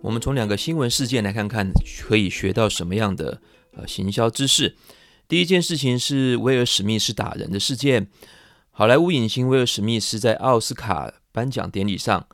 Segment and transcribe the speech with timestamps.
[0.00, 3.40] 我们从两个新闻事件来看看，可以学到什么样的
[3.72, 4.76] 呃行销知识。
[5.26, 8.08] 第一件事情是威尔史密斯打人的事件。
[8.70, 12.24] 好莱坞影星威尔史密斯在奥斯卡颁奖典礼上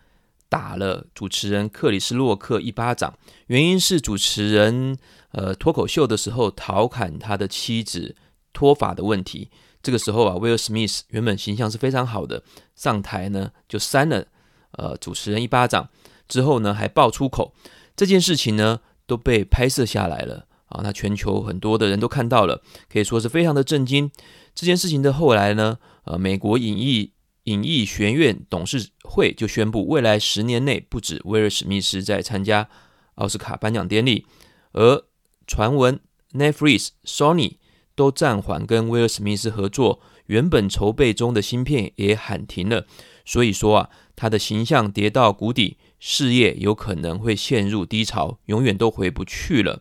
[0.51, 4.99] 打了主持人克里斯洛克一巴掌，原因是主持人
[5.33, 8.15] 呃脱口秀的时候调侃他的妻子
[8.53, 9.51] 脱发的问题。
[9.83, 12.43] 这个时候啊，威尔史密斯原本形象是非常好的，
[12.77, 14.27] 上台呢就扇了
[14.73, 15.89] 呃主持人一巴掌。
[16.35, 17.55] 之后呢，还爆粗口，
[17.95, 20.81] 这件事情呢都被拍摄下来了啊。
[20.83, 22.61] 那全球很多的人都看到了，
[22.93, 24.11] 可以说是非常的震惊。
[24.53, 27.13] 这件事情的后来呢，呃，美国影艺
[27.45, 32.69] 影艺学院董事会就宣布，未来十年内不止威尔史密斯在参加
[33.15, 34.27] 奥斯卡颁奖典礼，
[34.73, 35.05] 而
[35.47, 36.01] 传闻
[36.33, 37.59] Netflix、Sony
[37.95, 42.87] 都暂缓跟威尔史密斯合作，原本筹备中的新片也喊停了。
[43.25, 45.77] 所以说啊，他的形象跌到谷底。
[46.07, 49.81] 事业有可能会陷入低潮，永远都回不去了。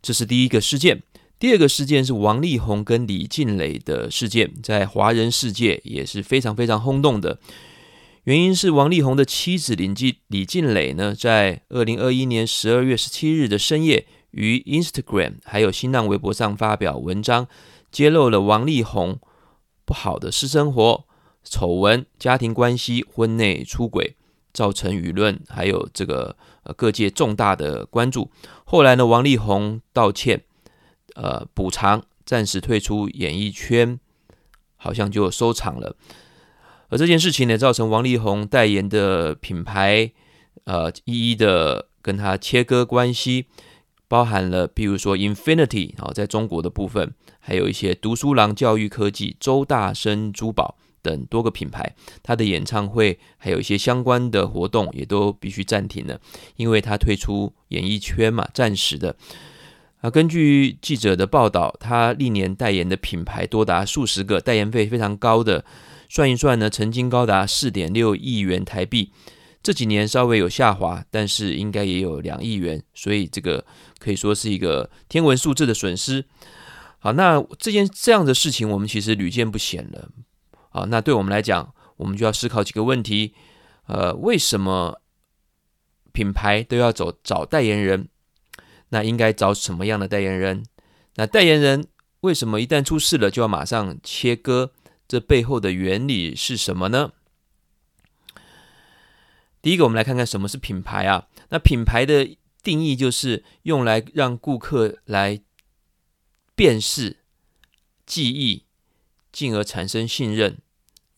[0.00, 1.02] 这是第一个事件。
[1.36, 7.40] 第二个事件是王力宏跟李静蕾的事件，在华人世界也是非常非常轰动的。
[8.22, 17.48] 原因是王力宏的妻子李静李静蕾呢，在二零二一年十二月十七日的深夜，于 Instagram 还有新浪微博上发表文章，
[17.90, 19.18] 揭露了王力宏
[19.84, 21.04] 不好的私生活、
[21.42, 24.14] 丑闻、家庭关系、婚内出轨。
[24.52, 28.30] 造成舆论还有这个呃各界重大的关注。
[28.64, 30.42] 后来呢，王力宏道歉，
[31.14, 33.98] 呃补偿，暂时退出演艺圈，
[34.76, 35.96] 好像就收场了。
[36.88, 40.12] 而这件事情呢，造成王力宏代言的品牌，
[40.64, 43.46] 呃一一的跟他切割关系，
[44.08, 50.76] 包含了比如说 Infinity 啊，在中国的部分，还有一些读书郎教育科技、周大生珠宝。
[51.02, 56.20] 等多个品牌，他的演唱会还有一些相关的活动也都必须暂停了，
[56.56, 59.16] 因为他退出演艺圈嘛，暂时的。
[60.00, 65.64] 啊，根据记者的报道，他历年代言的品牌多达数十个，代言费非常高的，
[66.08, 69.12] 算一算呢，曾经高达四点六亿元台币。
[69.60, 73.66] 这几年稍微有下滑，但是应该也有两亿元，所以这个
[73.98, 76.24] 可以说是一个天文数字的损失。
[77.00, 80.08] 好，那这件这样的事情，我们其实屡见不鲜了。
[80.78, 83.34] 啊，那对我们来讲，我们就要思考几个问题。
[83.86, 85.00] 呃，为什么
[86.12, 88.08] 品牌都要走找代言人？
[88.90, 90.64] 那应该找什么样的代言人？
[91.16, 91.88] 那代言人
[92.20, 94.70] 为什么一旦出事了就要马上切割？
[95.08, 97.12] 这背后的原理是什么呢？
[99.60, 101.26] 第一个，我们来看看什么是品牌啊？
[101.48, 105.40] 那品牌的定义就是用来让顾客来
[106.54, 107.18] 辨识、
[108.06, 108.64] 记忆。
[109.30, 110.58] 进而产生信任，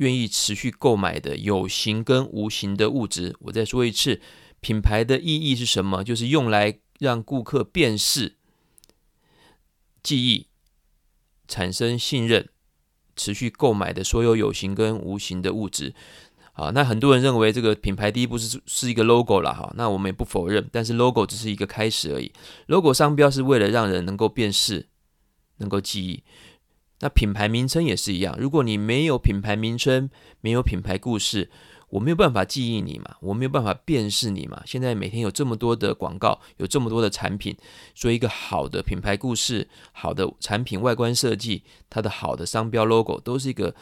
[0.00, 3.37] 愿意持续购买的有形跟无形的物质。
[3.41, 4.21] 我再说一次，
[4.61, 6.03] 品牌的意义是什么？
[6.03, 8.37] 就是用来让顾客辨识、
[10.03, 10.47] 记忆、
[11.47, 12.49] 产生信任、
[13.15, 15.94] 持续购买的所有有形跟无形的物质。
[16.55, 22.33] 啊，那很多人认为这个品牌第一步是是一个 logo 了哈，那我们也不否认，但是 logo 只是一个开始而已。
[22.66, 24.89] logo 商标是为了让人能够辨识、
[25.59, 26.22] 能够记忆。
[27.00, 30.09] 那品牌名称也是一样，如果你没有品牌名称，
[30.41, 31.50] 没有品牌故事，
[31.88, 34.62] 我没有办法记忆你嘛，我没有办法辨识你嘛。
[34.66, 37.56] 现在每天有这么多的广告，有这么多的产品，
[37.94, 43.75] 所以一个好的品牌故事、好的产品外观设计、它的好的商标 logo，都是一个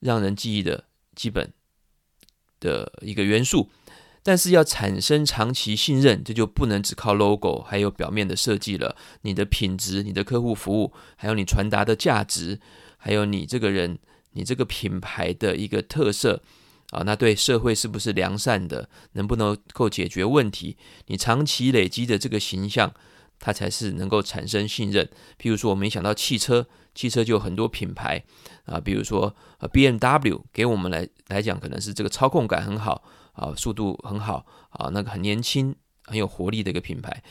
[0.00, 0.84] 让人记忆的
[1.14, 1.52] 基本
[2.60, 3.68] 的一个元素。
[4.24, 8.94] 但是要产生长期信任，这就不能只靠 logo，还有表面的设计了。
[9.22, 12.60] 你的品质、你的客户服务，还有你传达的价值，
[12.96, 13.98] 还有你这个人、
[14.32, 16.40] 你这个品牌的一个特色
[16.90, 18.88] 啊，那对社会是不是良善的？
[19.14, 20.76] 能不能够解决问题？
[21.06, 22.94] 你长期累积的这个形象，
[23.40, 25.04] 它才是能够产生信任。
[25.36, 28.22] 譬如说，我们想到汽车，汽车就有很多品牌
[28.66, 33.02] 啊，比如说呃 BMW，给我们来来讲，可能是这个操控感很好。
[33.32, 35.74] 啊，速度很好啊，那个很年轻、
[36.04, 37.22] 很有活力的一个品牌。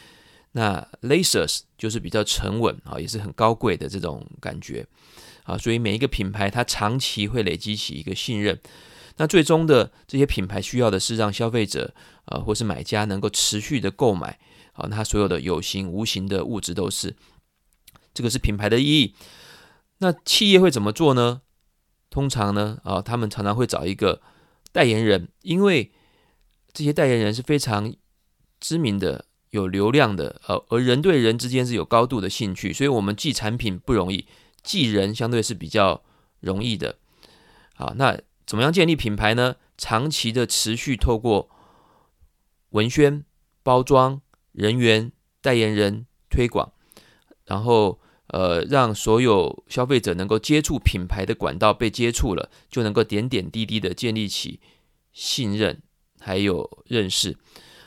[0.53, 4.85] 那 Lasers 就是比较沉稳啊，也是很高贵的这种感觉
[5.43, 5.57] 啊。
[5.57, 8.59] 所以每一个品牌它长期会累积起一个信任。
[9.17, 11.93] 那最终的这些品牌需要的是让消费者
[12.25, 14.39] 啊，或是买家能够持续的购买
[14.73, 14.89] 啊。
[14.89, 17.15] 它所有的有形、无形的物质都是，
[18.13, 19.15] 这个是品牌的意义。
[19.99, 21.41] 那企业会怎么做呢？
[22.09, 24.21] 通常呢啊，他们常常会找一个。
[24.71, 25.91] 代言人，因为
[26.73, 27.93] 这些代言人是非常
[28.59, 34.25] 知名的、有流量的，呃，而人对人之间是有高度的兴趣，所以我们记产品不容易，
[34.63, 36.03] 记人相对是比较
[36.39, 36.97] 容易的。
[37.73, 39.55] 好，那怎么样建立品牌呢？
[39.77, 41.49] 长期的持续透过
[42.69, 43.25] 文宣、
[43.63, 44.21] 包装、
[44.51, 46.71] 人员、代言人、推广，
[47.45, 47.99] 然后
[48.31, 54.59] 呃，让所有消费者能够接触品牌的管道被接触了，就能够点点滴滴的建立起
[55.11, 55.81] 信任
[56.19, 57.37] 还有认识。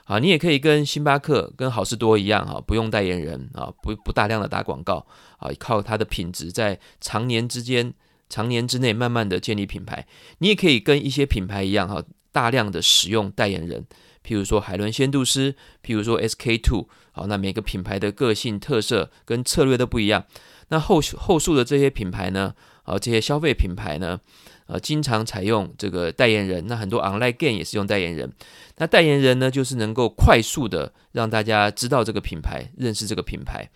[0.05, 5.06] 啊，你也可以跟星巴克、跟好事多一样哈，不用代言人啊，不不大量的打广告
[5.38, 7.94] 啊，靠它的品质在常年之间、
[8.29, 10.06] 常年之内慢慢的建立品牌。
[10.41, 13.87] 你也可以跟一些品牌一样哈，大量的使用代言人，
[14.25, 15.53] 譬如说海伦仙度丝，
[15.85, 20.25] 譬如说 SK two，好，那每个品牌的个性特色跟策略都不一样。
[20.69, 22.55] 那后后述的这些品牌呢，
[22.85, 24.19] 啊，这些消费品牌呢，
[24.67, 28.32] 呃，经常采用这个代言人，那很多 online game 也是用代言人。
[28.79, 33.69] 那代言人呢，就是能够快速的让大家知道这个品牌，认识这个品牌。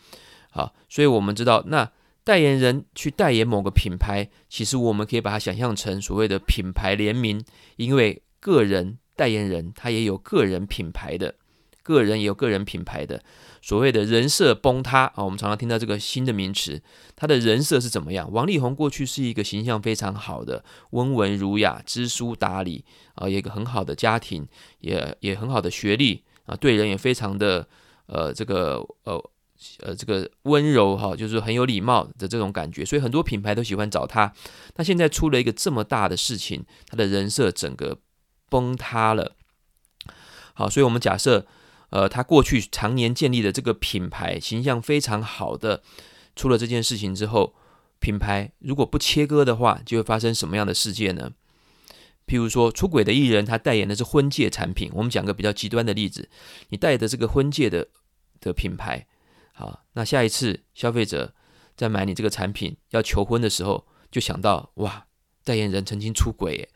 [0.50, 1.92] 好，所以我们知道，那
[2.24, 7.44] 代言人去代言某个品牌，其实我们可以把它想象成所谓的品牌联名，
[7.76, 11.34] 因为个人代言人他也有个人品牌的，
[11.82, 13.20] 个人也有个人品牌的。
[13.60, 16.80] 所谓的人设崩塌啊，我们常常听到这个新的名词，
[17.16, 18.30] 他的人设是怎么样？
[18.32, 22.84] 王力宏过去是一个形象非常好的、温文儒雅、知书达理
[23.16, 24.46] 啊，有一个很好的家庭，
[24.78, 27.66] 也也很好的学历啊，对人也非常的
[28.06, 29.30] 呃这个呃
[29.80, 34.32] 呃这个温柔哈，就是很有礼貌的这种感觉，所以很多品牌都喜欢找他。
[34.76, 37.98] 那现在出了一个这么大的事情，他的人设整个
[38.48, 39.36] 崩塌了。
[40.54, 41.46] 好，所以我们假设。
[41.90, 45.82] 呃，他过去常年建立的这个品牌形象非常好的，
[46.36, 47.54] 出了这件事情之后，
[47.98, 51.32] 品牌如果不切割的话，就会发生什么样的事件呢？
[52.26, 56.28] 譬如说，出轨的艺人他代言的是婚戒产品，我们讲个比较极端的例子，
[56.68, 57.88] 你带的这个婚戒的
[58.38, 59.06] 的品牌，
[59.54, 61.32] 好，那下一次消费者
[61.74, 65.06] 在买你这个产品要求婚的时候，就想到哇，
[65.42, 66.68] 代言人曾经出轨，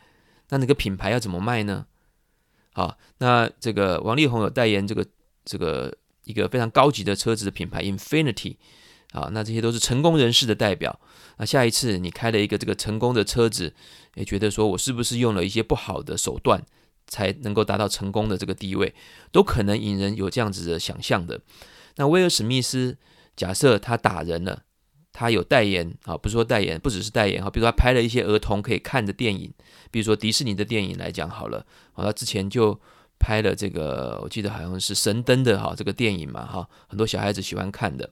[0.52, 1.86] 那那个品牌要怎么卖呢？
[2.74, 5.06] 好，那这个王力宏有代言这个
[5.46, 8.56] 这个一个非常高级的车子的品牌 Infinity，
[9.12, 11.00] 啊，那这些都是成功人士的代表。
[11.38, 13.72] 那下一次你开了一个这个成功的车子，
[14.14, 16.62] 也觉得说我是不是用了一些不好的手段
[17.06, 18.94] 才能够达到成功的这个地位，
[19.30, 21.40] 都可能引人有这样子的想象的。
[21.96, 22.98] 那威尔史密斯
[23.34, 24.64] 假设他打人了。
[25.12, 29.52] 他有代言啊，不是说代言，不只是代言哈，比如说他拍了一些儿童可以看的电影，
[29.90, 32.78] 比如说迪士尼的电影来讲好了，啊，他之前就
[33.18, 38.10] 拍了这个，我记得好像是神灯的哈这个电影嘛哈，很多小孩子喜欢看的。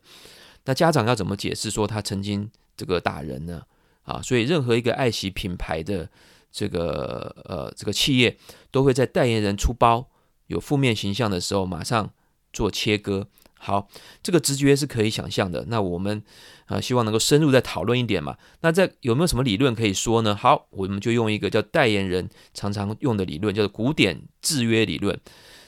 [0.66, 3.62] 那家长要怎么解释说他曾经这个打人呢？
[4.02, 6.08] 啊，所以任何一个爱惜品牌的
[6.52, 8.36] 这个呃这个企业，
[8.70, 10.06] 都会在代言人出包
[10.48, 12.10] 有负面形象的时候，马上
[12.52, 13.26] 做切割。
[13.62, 13.88] 好，
[14.22, 15.66] 这个直觉是可以想象的。
[15.68, 16.22] 那我们
[16.64, 18.36] 啊、希望能够深入再讨论一点嘛。
[18.62, 20.34] 那在有没有什么理论可以说呢？
[20.34, 25.20] 好，我们就用一个叫代言人常常用的理论，叫做古典制约理论。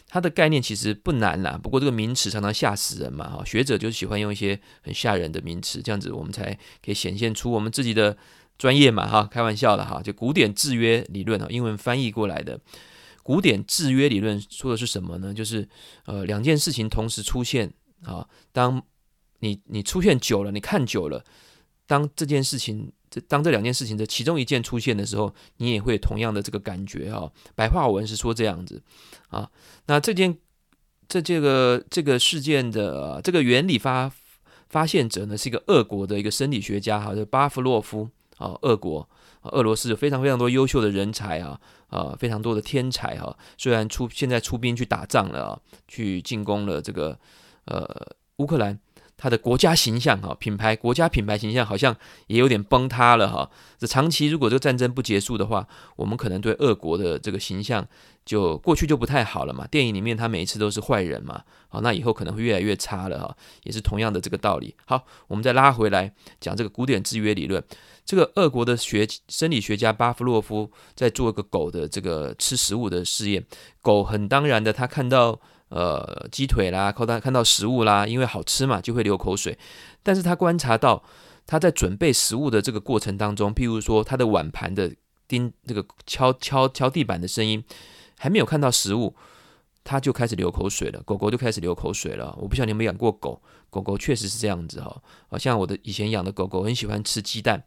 [0.09, 3.29] 它的概念其实不难啦，不过这个名词常常吓死人嘛。
[3.29, 8.17] 哈，学者就喜欢用一些很吓人的名词，这样子我们才可以显现出我们自己的
[8.57, 9.07] 专业嘛。
[9.07, 12.61] 哈，开玩笑的哈，就古典制约理论啊，英文翻译过来的。
[13.25, 15.35] 古典制约理论说的是什么呢？
[15.35, 15.69] 就是
[16.07, 17.73] 呃，两件事情同时出现。
[18.05, 18.83] 啊，当
[19.39, 21.25] 你你出现久了，你看久了，
[21.87, 27.31] 当这件事情，这当这两件事情的其中一件出现的时候，你也会同样的这个感觉哈。
[27.55, 28.83] 白话文是说这样子
[29.29, 29.51] 啊。
[29.87, 30.39] 那这件
[31.09, 34.11] 这这个这个事件的这个原理发
[34.69, 38.57] 发现者呢，是一个俄国的一个生理学家哈，叫巴夫洛夫啊。
[38.63, 39.09] 俄国
[39.43, 43.37] 俄罗斯有非常非常多优秀的人才啊啊，非常多的天才哈。
[43.59, 47.19] 虽然出现在出兵去打仗了啊，去进攻了这个。
[47.67, 47.87] 呃，
[48.37, 48.79] 乌克兰
[49.17, 51.95] 它的国家形象哈，品牌国家品牌形象好像
[52.27, 53.49] 也有点崩塌了哈。
[53.79, 57.87] 这长期如果这个战争不结束的话，我们可能对俄国的这个形象
[58.25, 59.65] 就过去就不太好了嘛。
[59.69, 64.75] 电影里面他每一次都是坏人嘛，好，那以后可能会越来越差了哈，也是同样的这个道理。
[64.87, 67.63] 好，我们再拉回来讲这个古典制约理论。
[68.05, 73.47] 这个俄国的学生理学家巴夫洛夫在做一个狗的这个吃食物的试验，
[73.81, 75.41] 狗很当然的他看到。
[75.75, 79.59] 呃，鸡腿啦，看到看到食物啦，因为好吃嘛，就会流口水。
[80.03, 81.03] 但是他观察到，
[81.47, 84.95] 他在准备食物的这个过程当中，譬如说他的碗盘的
[85.27, 87.65] 叮这个敲敲敲地板的声音，
[88.19, 89.17] 还没有看到食物，
[89.83, 91.03] 他就开始流口水了。
[91.07, 92.37] 狗狗就开始流口水了。
[92.39, 95.03] 我不晓得你有没有养过狗，狗狗确实是这样子哈。
[95.29, 97.65] 好像我的以前养的狗狗很喜欢吃鸡蛋，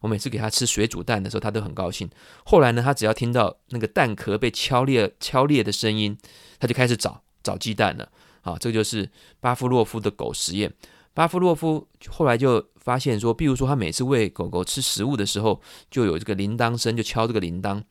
[0.00, 2.10] 我每次给它吃水煮蛋的时候，它都很高兴。
[2.44, 6.18] 后来呢，它只要听到那个蛋壳被敲裂敲裂的声音，
[6.58, 7.22] 它就开始找。
[7.44, 8.10] 找鸡蛋了，
[8.40, 9.08] 好，这就是
[9.38, 10.72] 巴夫洛夫的狗实验。
[11.12, 17.84] 巴夫洛夫后来就发现说，比如说他每次喂狗狗吃食物的时候，就有这个铃铛声，就敲这个铃铛。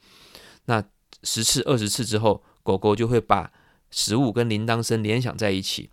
[0.65, 0.83] 那
[1.24, 3.53] 十次、二十次之后，狗狗就会把
[3.91, 5.89] 食物跟铃铛声联想在一起，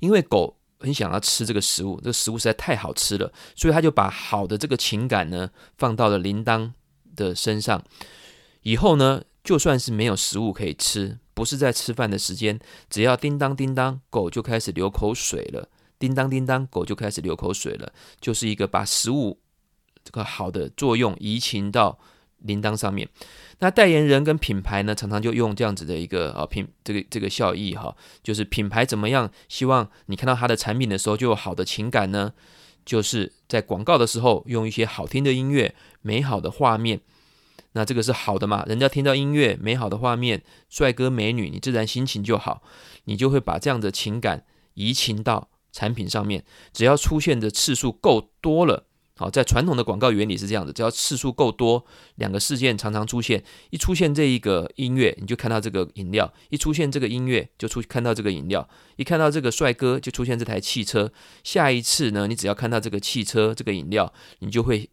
[0.00, 6.72] 因为狗很想要吃这个食物，这个食物实在太好吃了，所以他就把好的这个情感呢放到了铃铛
[7.14, 7.84] 的身上。
[8.62, 15.68] 以后呢，就算是没有食物可以吃，不是在吃饭的时间，只要叮当叮当，狗就开始流口水了。
[15.98, 19.38] 叮当叮当，狗就开始流口水了，就是一个把食物
[20.02, 21.98] 这个好的作用移情到
[22.38, 23.06] 铃铛上面。
[23.58, 32.32] 那代言人跟品牌呢，常常就用这样子的一个啊品这个这个效益哈，就是品牌怎么样，希望你看到它的产品的时候就有好的情感呢？
[32.86, 37.00] 就是在广告的时候用一些好听的音乐、美好的画面，
[37.76, 38.64] 那这个是好的嘛？
[38.64, 42.62] 人家听到音乐、美好的画面、帅哥美女，你自然心情就好，
[43.04, 46.42] 你就会把这样的情感移情到产品上面。
[46.72, 48.86] 只要出现的次数够多了。
[49.18, 58.66] 好，在传统的广告原理是这样的，只要次数够多，两个事件常常出现，一出现这一个音乐，你就看到这个饮料；一出现这个音乐，就出看到这个饮料；
[58.96, 61.12] 一看到这个帅哥，就出现这台汽车。
[61.44, 64.90] 下一次呢，你只要看到这个汽车、这个饮料，你就会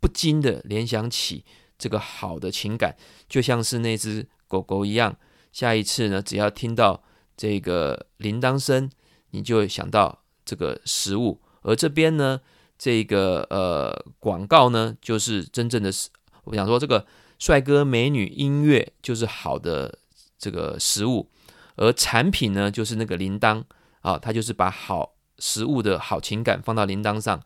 [0.00, 1.44] 不禁的联想起
[1.82, 2.94] 这个好的情感，
[3.28, 5.16] 就像是那只狗狗一样。
[5.50, 7.02] 下一次呢，只要听到
[7.36, 8.88] 这个铃铛声，
[9.30, 12.40] 你就会想到这个食物，而这边呢。
[12.78, 15.92] 这个呃广告呢，就是真正的，
[16.42, 17.06] 我想说这个
[17.38, 20.00] 帅哥美女音乐就是好的
[20.36, 21.30] 这个食物，
[21.76, 23.62] 而产品呢就是那个铃铛
[24.00, 27.40] 啊，它就是把好食物的好情感放到铃铛上。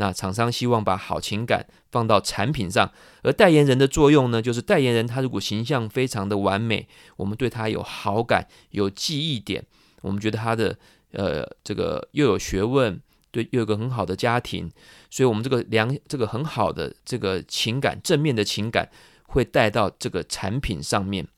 [0.00, 2.90] 那厂商希望把好情感放到产品上，
[3.22, 9.62] 而代言人的作用呢，就是代言人他如果形象非常的完美，我们对他有好感、有记忆点，
[10.00, 10.78] 我们觉得他的
[11.12, 13.00] 呃这个又有学问。
[13.32, 14.68] 对，又有个很好的家庭，
[15.08, 18.88] 所以我们这个良，这个很好的这个情感，正面的情感
[19.22, 21.28] 会带到这个产品上面。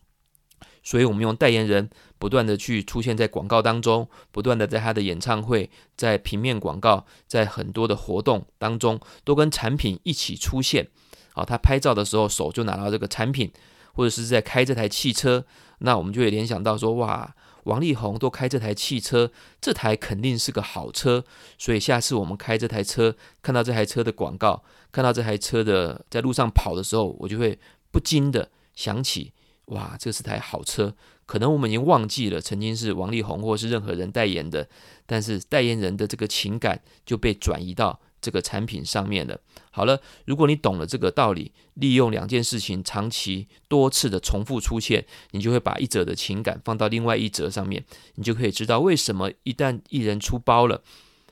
[0.83, 10.89] 所以我们用代言人不断的去出现在广告当中，不断的在他的演唱会、在平面广告、在很多的活动当中，都跟产品一起出现。
[11.33, 13.53] 好，他拍照的时候手就拿到这个产品，
[13.95, 15.45] 或者是在开这台汽车，
[15.79, 17.35] 那我们就会联想到说，哇。
[17.67, 21.25] 王力宏都开这台汽车，这台肯定是个好车，
[21.57, 27.57] 所以下次我们开这台车，看到这台车的广告，看到这台车的在路上跑的时候，我就会
[27.93, 29.33] 不禁的想起，
[29.73, 30.95] 哇，这是台好车。
[31.27, 34.69] 可能我们已经忘记了曾经是王力宏或是任何人代言的，
[35.07, 38.01] 但是代言人的这个情感就被转移到。
[38.23, 39.37] 这个产品上面了。
[39.73, 50.83] 好了，如果你懂了这个道理，利用两件事情长期多次的重复出现，你就会把一者的情感放到另外一则上面，你就可以知道为什么一旦艺人出包了，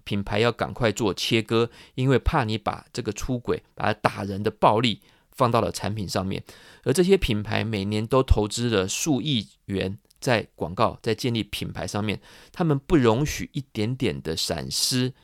[0.03, 5.01] 品牌要赶快做切割，因为怕你把这个出轨、把它打人的暴力
[5.41, 6.45] 放到了产品上面，
[6.83, 12.21] 而这些品牌每年都投资了数亿元在广告，在建立品牌上面，
[12.53, 15.15] 他们不容许一点点的闪失。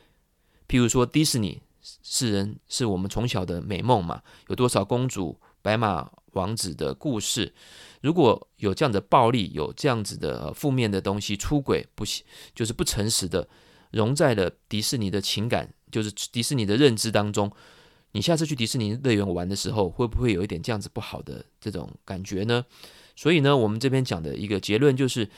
[0.67, 1.61] 譬如说，迪士尼
[2.01, 7.53] 是人是我们从小的美梦嘛，有多少公主、白马王子的故事？
[8.01, 13.47] 如果有这样的暴力，有这样子的负面的东西，出轨不行就是不诚实的，
[13.91, 17.51] 融在了迪士尼的情感，就是迪士尼的认知当中。
[18.17, 22.65] 你下次去迪士尼乐园玩的时候，会不会有一点这样子不好的这种感觉呢？
[23.15, 25.29] 所以呢，我们这边讲的一个结论就是，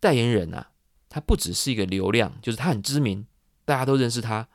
[0.00, 0.68] 代言人啊，
[1.08, 3.26] 他不只是一个流量，就是他很知名，
[3.64, 4.48] 大家都认识他。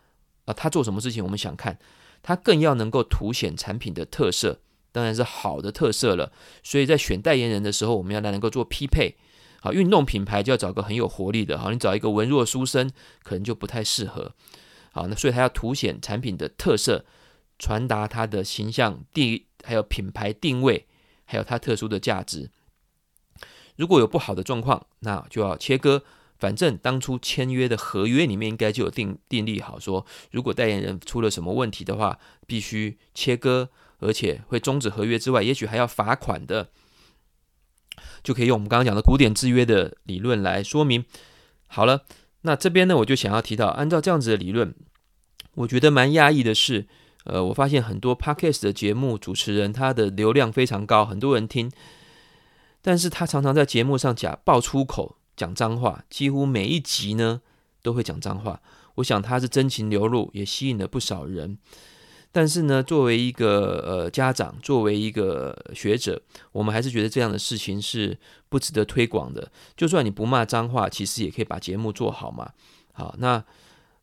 [0.45, 1.79] 啊，他做什么事情，我们想看，
[2.21, 4.59] 他更要能够凸显产品的特色，
[4.91, 6.31] 当然是好的特色了。
[6.61, 9.17] 所以在选代言人的时候，我们要来能够做匹配。
[9.59, 12.91] 好，运动品牌就要找个很有活力的，好，你找一个文弱书生，
[13.23, 14.33] 可能就不太适合。
[14.91, 17.05] 好，那所以他要凸显产品的特色，
[17.61, 20.87] 传达他的形象定，还有品牌定位，
[21.25, 22.49] 还有它特殊的价值。
[23.75, 26.03] 如果有不好的状况，那就要切割。
[26.39, 36.71] 反正当初签约的合约里面应该就有定订立好，说如果代言人出了什么问题的话，必须切割，而且会终止合约之外，也许还要罚款的，
[38.23, 41.05] 就可以用我们刚刚讲的古典制约的理论来说明。
[41.67, 42.05] 好了，
[42.41, 44.73] 那这边呢，我就想要提到，按照这样子的理论，
[45.53, 46.87] 我觉得蛮压抑的是，
[47.25, 51.71] 呃，我发现很多 Podcast 的节目主持人他的流量非常高，很多人听，
[52.81, 55.17] 但是他常常在节目上假爆粗口。
[55.37, 57.41] 讲脏话，几乎每一集呢
[57.81, 58.61] 都会讲脏话。
[58.95, 61.57] 我想他是真情流露，也吸引了不少人。
[62.31, 69.51] 但是呢，作为一个呃家长，作为一个学者，我们还是觉得这样的事情是不值得推广的。
[69.75, 72.51] 就算你不骂脏话，其实也可以把节目做好嘛。
[72.91, 73.43] 好，那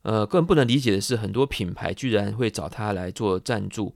[0.01, 3.95] 呃更不能理解的是，很多品牌居然会找他来做赞助。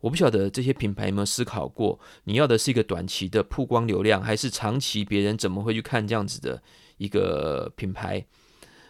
[0.00, 6.62] 我不晓得这些品牌有没有思考过，你要的是一个短期的曝光流量，还是长期别人怎么会去看这样子的
[6.98, 8.24] 一个品牌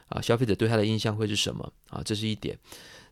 [0.09, 0.21] 啊？
[0.21, 2.03] 消费者对他的印象会是什么啊？
[2.05, 2.59] 这是一点。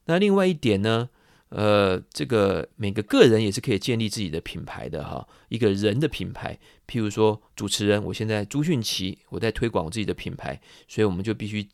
[0.06, 1.08] 那另外一点呢？
[1.54, 6.58] 呃，这个每个个人也是可以建立自己的品牌的哈，一个人的品牌。
[6.88, 11.68] 譬如说主持人，我现在朱迅奇，我在推广我自己的品牌，所以我们就必须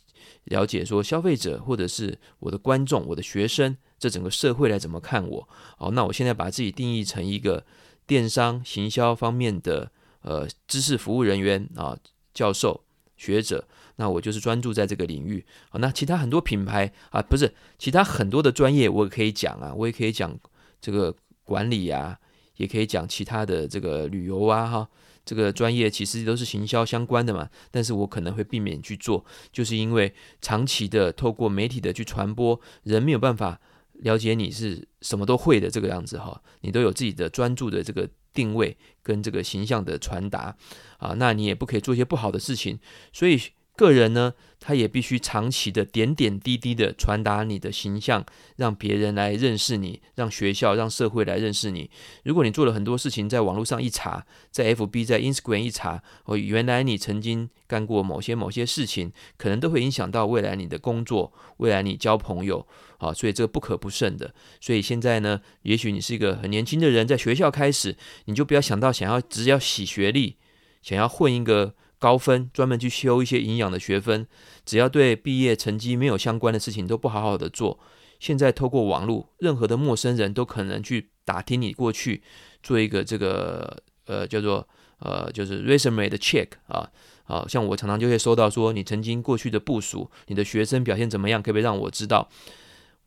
[0.45, 5.49] 了解说消费者或者是我的观众、我的学生，这整个社会来怎么看我。
[5.77, 7.65] 好，那我现在把自己定义成一个
[8.07, 9.91] 电商行销方面的
[10.23, 11.99] 呃知识服务人员啊，
[12.33, 12.85] 教授、
[13.17, 13.67] 学者。
[14.01, 15.79] 那我就是专注在这个领域啊。
[15.81, 20.39] 那其他很多品牌啊，不是其他很多的专业，我也可以讲啊，我也可以讲
[20.81, 22.17] 这个管理啊，
[22.59, 24.89] 也可以讲其他的这个旅游啊，哈，
[25.29, 27.51] 这个专业其实都是行销相关的嘛。
[27.71, 33.61] 但是我可能会避免去做，就是因为长期的透过媒体的去传播，人没有办法
[33.93, 36.41] 了解你是什么都会的这个样子哈。
[36.63, 40.57] 你都有自己的专注的这个定位跟这个形象的传达
[40.97, 42.79] 啊，那你也不可以做一些不好的事情，
[43.13, 43.39] 所以。
[43.79, 51.89] 个人呢，他也必须长期的点点滴滴的传达你的形象，让别人来认识你，让学校、让社会来认识你。
[52.25, 62.67] 如果你做了很多事情，在网络上一查，在 FB、在 Instagram 一查，哦，原来你曾经干过某些某些事情，可能都会影响到未来你的工作，未来你交朋友，
[62.99, 64.35] 啊，所以这个不可不慎的。
[64.61, 70.35] 所以现在呢，也许你是一个很年轻的人，在学校开始，你就不要想到想要只要洗学历，
[70.83, 71.77] 想要混一个。
[71.99, 74.27] 高分专门去修一些营养的学分，
[74.65, 77.79] 只要对毕业成绩没有相关的事情都不好好的做。
[78.21, 82.23] 现在透过网络，任何的陌生人都可能去打听你过去，
[82.63, 84.67] 做一个这个呃叫做
[84.99, 86.91] 呃就是 resume 的 check 啊，
[87.25, 92.29] 啊，像我常常就会收到说你曾经过去的部署，你的学生表现怎么样，可不可以让我知道？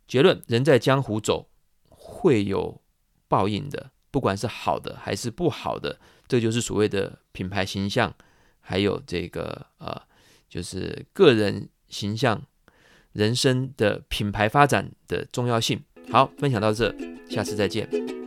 [0.07, 1.49] 结论：人在江湖走，
[1.89, 2.81] 会有
[3.27, 8.13] 报应的，不管是好的还是不好的，这就是所谓的品牌形象。
[8.71, 10.01] 还有这个呃，
[10.47, 12.41] 就是个人形象、
[13.11, 15.83] 人生的品牌发展的重要性。
[16.09, 16.95] 好，分享到这，
[17.29, 18.20] 下次再见。